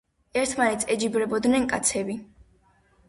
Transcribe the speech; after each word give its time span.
ერთმანეთს 0.43 0.87
ეჯიბრებოდნენ 0.95 1.67
კაცები. 1.75 2.17